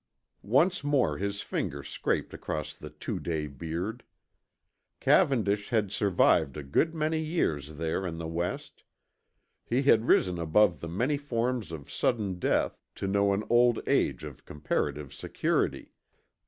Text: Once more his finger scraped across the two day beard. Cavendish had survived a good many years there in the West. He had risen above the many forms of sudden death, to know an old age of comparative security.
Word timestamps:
Once 0.41 0.83
more 0.83 1.19
his 1.19 1.43
finger 1.43 1.83
scraped 1.83 2.33
across 2.33 2.73
the 2.73 2.89
two 2.89 3.19
day 3.19 3.45
beard. 3.45 4.03
Cavendish 4.99 5.69
had 5.69 5.91
survived 5.91 6.57
a 6.57 6.63
good 6.63 6.95
many 6.95 7.19
years 7.19 7.75
there 7.75 8.07
in 8.07 8.17
the 8.17 8.27
West. 8.27 8.81
He 9.63 9.83
had 9.83 10.07
risen 10.07 10.39
above 10.39 10.79
the 10.79 10.89
many 10.89 11.17
forms 11.19 11.71
of 11.71 11.91
sudden 11.91 12.39
death, 12.39 12.81
to 12.95 13.05
know 13.05 13.31
an 13.31 13.43
old 13.47 13.79
age 13.85 14.23
of 14.23 14.43
comparative 14.43 15.13
security. 15.13 15.93